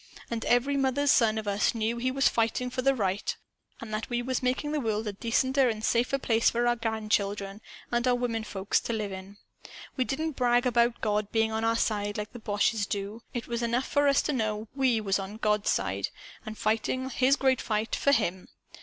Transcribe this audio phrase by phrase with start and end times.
[0.31, 3.37] And every mother's son of us knew we was fighting for the Right;
[3.79, 7.61] and that we was making the world a decenter and safer place for our grandchildren
[7.91, 9.37] and our womenfolks to live in.
[9.97, 13.21] We didn't brag about God being on our side, like the boches do.
[13.35, 16.07] It was enough for us to know WE was on GOD'S side
[16.47, 18.47] and fighting His great fight for Him.